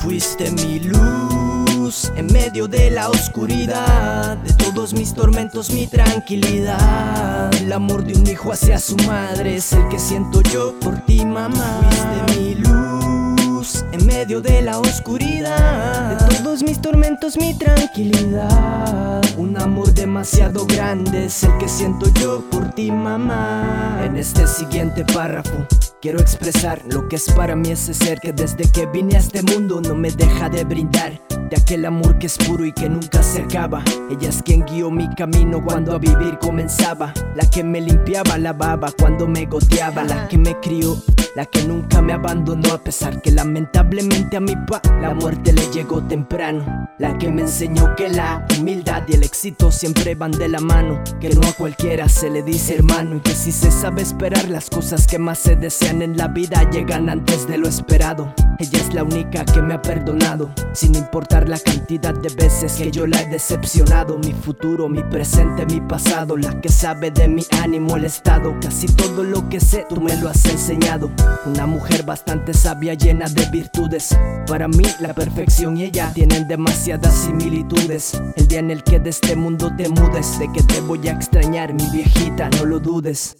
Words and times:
fuiste 0.00 0.50
mi 0.50 0.80
luz 0.80 2.10
en 2.16 2.26
medio 2.32 2.66
de 2.66 2.90
la 2.90 3.08
oscuridad, 3.08 4.36
de 4.38 4.52
todos 4.54 4.92
mis 4.92 5.14
tormentos 5.14 5.70
mi 5.70 5.86
tranquilidad. 5.86 7.54
El 7.54 7.72
amor 7.72 8.04
de 8.04 8.14
un 8.14 8.26
hijo 8.26 8.52
hacia 8.52 8.78
su 8.78 8.96
madre 9.06 9.56
es 9.56 9.72
el 9.72 9.86
que 9.88 9.98
siento 9.98 10.42
yo 10.42 10.78
por 10.80 10.98
ti, 11.06 11.24
mamá. 11.24 11.80
Fuiste 11.90 12.40
mi 12.40 12.54
luz 12.54 13.84
en 13.92 14.06
medio 14.06 14.40
de 14.40 14.62
la 14.62 14.78
oscuridad, 14.78 16.28
mis 16.62 16.80
tormentos 16.80 17.36
mi 17.36 17.54
tranquilidad. 17.54 19.22
Un 19.36 19.60
amor 19.60 19.92
demasiado 19.92 20.66
grande 20.66 21.26
es 21.26 21.44
el 21.44 21.56
que 21.58 21.68
siento 21.68 22.06
yo 22.20 22.42
por 22.50 22.70
ti, 22.72 22.90
mamá. 22.90 24.00
En 24.04 24.16
este 24.16 24.46
siguiente 24.46 25.04
párrafo 25.04 25.66
Quiero 26.06 26.20
expresar 26.20 26.82
lo 26.90 27.08
que 27.08 27.16
es 27.16 27.32
para 27.32 27.56
mí 27.56 27.70
ese 27.70 27.92
ser 27.92 28.20
que 28.20 28.32
desde 28.32 28.70
que 28.70 28.86
vine 28.86 29.16
a 29.16 29.18
este 29.18 29.42
mundo 29.42 29.80
no 29.80 29.94
me 29.94 30.10
deja 30.10 30.48
de 30.48 30.62
brindar 30.62 31.20
de 31.50 31.56
aquel 31.56 31.84
amor 31.86 32.18
que 32.18 32.26
es 32.26 32.36
puro 32.38 32.64
y 32.64 32.72
que 32.72 32.88
nunca 32.88 33.22
se 33.22 33.42
acaba. 33.42 33.82
Ella 34.10 34.28
es 34.28 34.42
quien 34.42 34.64
guió 34.64 34.90
mi 34.90 35.08
camino 35.14 35.64
cuando 35.64 35.94
a 35.94 35.98
vivir 35.98 36.38
comenzaba, 36.38 37.14
la 37.34 37.48
que 37.48 37.64
me 37.64 37.80
limpiaba 37.80 38.38
la 38.38 38.52
baba 38.52 38.92
cuando 38.96 39.26
me 39.26 39.46
goteaba, 39.46 40.04
la 40.04 40.28
que 40.28 40.38
me 40.38 40.58
crió, 40.60 40.96
la 41.36 41.44
que 41.44 41.62
nunca 41.64 42.00
me 42.00 42.14
abandonó 42.14 42.72
a 42.72 42.78
pesar 42.78 43.20
que 43.20 43.30
lamentablemente 43.30 44.38
a 44.38 44.40
mi 44.40 44.56
pa 44.56 44.80
la 45.02 45.12
muerte 45.12 45.52
le 45.52 45.70
llegó 45.70 46.02
temprano, 46.02 46.88
la 46.98 47.18
que 47.18 47.30
me 47.30 47.42
enseñó 47.42 47.94
que 47.94 48.08
la 48.08 48.46
humildad 48.58 49.02
y 49.06 49.16
el 49.16 49.22
éxito 49.22 49.70
siempre 49.70 50.14
van 50.14 50.30
de 50.30 50.48
la 50.48 50.60
mano, 50.60 50.98
que 51.20 51.28
no 51.28 51.46
a 51.46 51.52
cualquiera 51.52 52.08
se 52.08 52.30
le 52.30 52.42
dice 52.42 52.76
hermano 52.76 53.16
y 53.16 53.20
que 53.20 53.32
si 53.32 53.52
se 53.52 53.70
sabe 53.70 54.00
esperar 54.00 54.48
las 54.48 54.70
cosas 54.70 55.06
que 55.06 55.18
más 55.18 55.38
se 55.38 55.56
desean 55.56 56.00
en 56.00 56.16
la 56.16 56.28
vida 56.28 56.70
llegan 56.70 57.10
antes 57.10 57.46
de 57.46 57.58
lo 57.58 57.68
esperado. 57.68 58.32
Ella 58.58 58.78
es 58.78 58.94
la 58.94 59.02
única 59.02 59.44
que 59.44 59.60
me 59.60 59.74
ha 59.74 59.82
perdonado, 59.82 60.50
sin 60.72 60.94
importar 60.94 61.46
la 61.46 61.58
cantidad 61.58 62.14
de 62.14 62.30
veces 62.34 62.72
que 62.72 62.90
yo 62.90 63.06
la 63.06 63.20
he 63.20 63.26
decepcionado. 63.26 64.18
Mi 64.18 64.32
futuro, 64.32 64.88
mi 64.88 65.02
presente, 65.02 65.66
mi 65.66 65.82
pasado, 65.82 66.38
la 66.38 66.58
que 66.62 66.70
sabe 66.70 67.10
de 67.10 67.28
mi 67.28 67.44
ánimo, 67.62 67.96
el 67.96 68.06
estado. 68.06 68.56
Casi 68.62 68.86
todo 68.86 69.24
lo 69.24 69.46
que 69.50 69.60
sé, 69.60 69.84
tú 69.86 70.00
me 70.00 70.16
lo 70.16 70.30
has 70.30 70.42
enseñado. 70.46 71.10
Una 71.46 71.66
mujer 71.66 72.04
bastante 72.04 72.52
sabia, 72.52 72.94
llena 72.94 73.28
de 73.28 73.46
virtudes. 73.46 74.16
Para 74.46 74.68
mí, 74.68 74.84
la 75.00 75.14
perfección 75.14 75.76
y 75.76 75.84
ella 75.84 76.10
tienen 76.12 76.48
demasiadas 76.48 77.14
similitudes. 77.14 78.20
El 78.36 78.48
día 78.48 78.58
en 78.58 78.70
el 78.70 78.82
que 78.82 78.98
de 78.98 79.10
este 79.10 79.36
mundo 79.36 79.72
te 79.76 79.88
mudes, 79.88 80.38
de 80.38 80.50
que 80.52 80.62
te 80.62 80.80
voy 80.80 81.06
a 81.08 81.12
extrañar, 81.12 81.72
mi 81.72 81.88
viejita, 81.90 82.48
no 82.50 82.64
lo 82.64 82.80
dudes. 82.80 83.36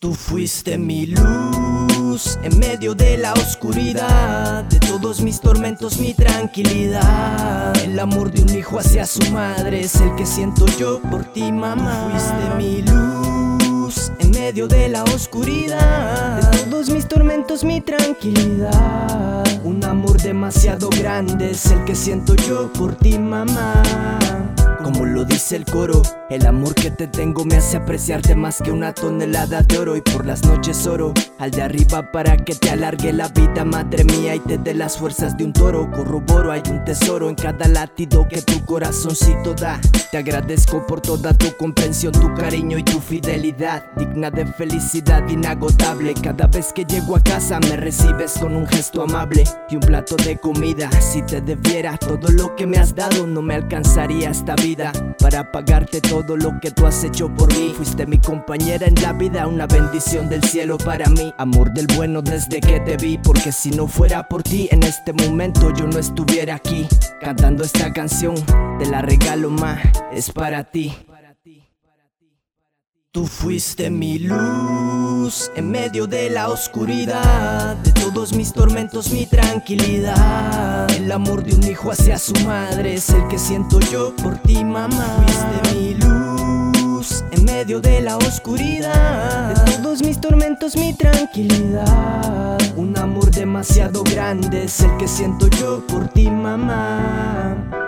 Tú 0.00 0.14
fuiste 0.14 0.78
mi 0.78 1.06
luz 1.06 2.38
en 2.42 2.58
medio 2.58 2.94
de 2.94 3.18
la 3.18 3.32
oscuridad, 3.32 4.62
de 4.64 4.78
todos 4.78 5.20
mis 5.20 5.40
tormentos 5.40 5.98
mi 5.98 6.14
tranquilidad. 6.14 7.76
El 7.82 7.98
amor 7.98 8.30
de 8.30 8.42
un 8.42 8.56
hijo 8.56 8.78
hacia 8.78 9.04
su 9.06 9.28
madre 9.32 9.80
es 9.80 9.96
el 9.96 10.14
que 10.14 10.24
siento 10.24 10.66
yo 10.78 11.02
por 11.02 11.24
ti, 11.32 11.50
mamá. 11.50 12.10
Fuiste 12.12 12.54
mi 12.56 12.82
luz 12.82 14.12
medio 14.48 14.66
de 14.66 14.88
la 14.88 15.04
oscuridad, 15.04 16.50
de 16.52 16.70
todos 16.70 16.88
mis 16.88 17.06
tormentos 17.06 17.64
mi 17.64 17.82
tranquilidad. 17.82 19.44
Un 19.62 19.84
amor 19.84 20.18
demasiado 20.22 20.88
grande 20.88 21.50
es 21.50 21.66
el 21.66 21.84
que 21.84 21.94
siento 21.94 22.34
yo 22.34 22.72
por 22.72 22.94
ti, 22.94 23.18
mamá. 23.18 23.82
Como 24.88 25.04
lo 25.04 25.26
dice 25.26 25.54
el 25.54 25.66
coro, 25.66 26.00
el 26.30 26.46
amor 26.46 26.74
que 26.74 26.90
te 26.90 27.08
tengo 27.08 27.44
me 27.44 27.56
hace 27.56 27.76
apreciarte 27.76 28.34
más 28.34 28.62
que 28.62 28.72
una 28.72 28.94
tonelada 28.94 29.60
de 29.60 29.76
oro 29.76 29.96
y 29.96 30.00
por 30.00 30.24
las 30.24 30.44
noches 30.44 30.86
oro 30.86 31.12
al 31.38 31.50
de 31.50 31.60
arriba 31.60 32.10
para 32.10 32.38
que 32.38 32.54
te 32.54 32.70
alargue 32.70 33.12
la 33.12 33.28
vida, 33.28 33.66
madre 33.66 34.04
mía, 34.04 34.34
y 34.34 34.40
te 34.40 34.56
dé 34.56 34.72
las 34.72 34.96
fuerzas 34.96 35.36
de 35.36 35.44
un 35.44 35.52
toro. 35.52 35.90
Corroboro, 35.90 36.50
hay 36.50 36.62
un 36.70 36.84
tesoro 36.84 37.28
en 37.28 37.34
cada 37.34 37.68
latido 37.68 38.26
que 38.28 38.40
tu 38.40 38.64
corazoncito 38.64 39.54
da. 39.54 39.78
Te 40.10 40.16
agradezco 40.16 40.86
por 40.86 41.02
toda 41.02 41.34
tu 41.34 41.54
comprensión, 41.56 42.12
tu 42.12 42.32
cariño 42.34 42.78
y 42.78 42.82
tu 42.82 42.98
fidelidad, 42.98 43.84
digna 43.96 44.30
de 44.30 44.46
felicidad 44.46 45.28
inagotable. 45.28 46.14
Cada 46.14 46.46
vez 46.46 46.72
que 46.72 46.86
llego 46.86 47.14
a 47.14 47.20
casa 47.20 47.60
me 47.60 47.76
recibes 47.76 48.32
con 48.38 48.56
un 48.56 48.66
gesto 48.66 49.02
amable 49.02 49.44
y 49.68 49.76
un 49.76 49.82
plato 49.82 50.16
de 50.16 50.38
comida. 50.38 50.90
Si 51.00 51.22
te 51.22 51.42
debiera 51.42 51.98
todo 51.98 52.28
lo 52.32 52.56
que 52.56 52.66
me 52.66 52.78
has 52.78 52.94
dado, 52.94 53.26
no 53.26 53.42
me 53.42 53.54
alcanzaría 53.54 54.30
esta 54.30 54.56
para 55.18 55.50
pagarte 55.50 56.00
todo 56.00 56.36
lo 56.36 56.58
que 56.60 56.70
tú 56.70 56.86
has 56.86 57.02
hecho 57.04 57.28
por 57.34 57.52
mí. 57.54 57.72
Fuiste 57.76 58.06
mi 58.06 58.18
compañera 58.18 58.86
en 58.86 58.94
la 59.02 59.12
vida, 59.12 59.46
una 59.46 59.66
bendición 59.66 60.28
del 60.28 60.42
cielo 60.44 60.78
para 60.78 61.08
mí. 61.10 61.32
Amor 61.38 61.72
del 61.72 61.86
bueno 61.96 62.22
desde 62.22 62.60
que 62.60 62.80
te 62.80 62.96
vi, 62.96 63.18
porque 63.18 63.52
si 63.52 63.70
no 63.70 63.86
fuera 63.86 64.28
por 64.28 64.42
ti 64.42 64.68
en 64.70 64.82
este 64.82 65.12
momento 65.12 65.72
yo 65.74 65.86
no 65.86 65.98
estuviera 65.98 66.54
aquí 66.54 66.86
cantando 67.20 67.64
esta 67.64 67.92
canción. 67.92 68.34
Te 68.78 68.86
la 68.86 69.02
regalo 69.02 69.50
más, 69.50 69.80
es 70.12 70.30
para 70.30 70.64
ti. 70.64 70.94
Tú 73.10 73.26
fuiste 73.26 73.88
mi 73.88 74.18
luz 74.18 75.50
en 75.56 75.70
medio 75.70 76.06
de 76.06 76.28
la 76.28 76.50
oscuridad, 76.50 77.74
de 77.76 77.90
todos 77.92 78.34
mis 78.34 78.52
tormentos 78.52 79.10
mi 79.10 79.24
tranquilidad. 79.24 80.90
El 80.90 81.10
amor 81.10 81.42
de 81.42 81.54
un 81.54 81.64
hijo 81.64 81.90
hacia 81.90 82.18
su 82.18 82.34
madre 82.44 82.96
es 82.96 83.08
el 83.08 83.26
que 83.28 83.38
siento 83.38 83.80
yo 83.80 84.14
por 84.16 84.36
ti, 84.42 84.62
mamá. 84.62 85.24
Fuiste 85.26 85.74
mi 85.74 85.94
luz 85.94 87.24
en 87.30 87.44
medio 87.46 87.80
de 87.80 88.02
la 88.02 88.18
oscuridad, 88.18 89.64
de 89.64 89.72
todos 89.78 90.02
mis 90.02 90.20
tormentos 90.20 90.76
mi 90.76 90.92
tranquilidad. 90.92 92.58
Un 92.76 92.94
amor 92.98 93.30
demasiado 93.30 94.04
grande 94.04 94.64
es 94.64 94.80
el 94.80 94.94
que 94.98 95.08
siento 95.08 95.48
yo 95.48 95.82
por 95.86 96.08
ti, 96.08 96.30
mamá. 96.30 97.87